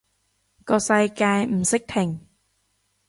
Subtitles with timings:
[0.65, 2.25] 個世界唔識停